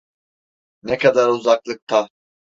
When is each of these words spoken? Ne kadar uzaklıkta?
Ne 0.83 0.97
kadar 0.97 1.27
uzaklıkta? 1.29 2.09